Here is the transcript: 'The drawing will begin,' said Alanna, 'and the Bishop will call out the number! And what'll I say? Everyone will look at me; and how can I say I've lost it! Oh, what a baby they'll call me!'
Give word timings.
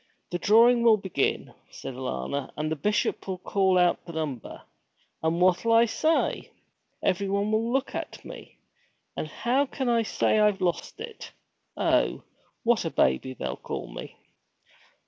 'The 0.31 0.39
drawing 0.39 0.81
will 0.81 0.97
begin,' 0.97 1.53
said 1.69 1.93
Alanna, 1.93 2.51
'and 2.57 2.71
the 2.71 2.75
Bishop 2.75 3.27
will 3.27 3.37
call 3.37 3.77
out 3.77 4.03
the 4.03 4.13
number! 4.13 4.63
And 5.21 5.39
what'll 5.39 5.71
I 5.73 5.85
say? 5.85 6.51
Everyone 7.03 7.51
will 7.51 7.71
look 7.71 7.93
at 7.93 8.25
me; 8.25 8.57
and 9.15 9.27
how 9.27 9.67
can 9.67 9.87
I 9.89 10.01
say 10.01 10.39
I've 10.39 10.59
lost 10.59 10.99
it! 10.99 11.33
Oh, 11.77 12.23
what 12.63 12.83
a 12.83 12.89
baby 12.89 13.35
they'll 13.35 13.55
call 13.55 13.93
me!' 13.93 14.17